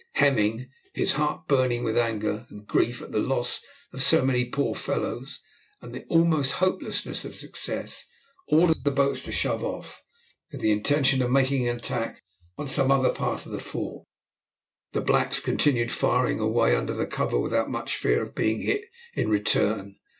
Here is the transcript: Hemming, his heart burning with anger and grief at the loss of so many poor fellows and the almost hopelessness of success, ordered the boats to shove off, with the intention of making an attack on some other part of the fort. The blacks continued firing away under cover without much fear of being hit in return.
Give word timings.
Hemming, 0.13 0.67
his 0.95 1.11
heart 1.11 1.47
burning 1.47 1.83
with 1.83 1.95
anger 1.95 2.47
and 2.49 2.65
grief 2.65 3.03
at 3.03 3.11
the 3.11 3.19
loss 3.19 3.61
of 3.93 4.01
so 4.01 4.25
many 4.25 4.45
poor 4.45 4.73
fellows 4.73 5.39
and 5.79 5.93
the 5.93 6.05
almost 6.05 6.53
hopelessness 6.53 7.23
of 7.23 7.35
success, 7.35 8.07
ordered 8.47 8.83
the 8.83 8.89
boats 8.89 9.21
to 9.25 9.31
shove 9.31 9.63
off, 9.63 10.01
with 10.51 10.59
the 10.59 10.71
intention 10.71 11.21
of 11.21 11.29
making 11.29 11.67
an 11.67 11.77
attack 11.77 12.23
on 12.57 12.67
some 12.67 12.89
other 12.89 13.11
part 13.11 13.45
of 13.45 13.51
the 13.51 13.59
fort. 13.59 14.03
The 14.93 15.01
blacks 15.01 15.39
continued 15.39 15.91
firing 15.91 16.39
away 16.39 16.75
under 16.75 17.05
cover 17.05 17.37
without 17.37 17.69
much 17.69 17.95
fear 17.95 18.23
of 18.23 18.33
being 18.33 18.61
hit 18.63 18.85
in 19.13 19.29
return. 19.29 19.97